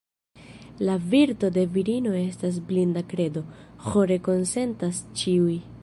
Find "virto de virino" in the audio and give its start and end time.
1.11-2.15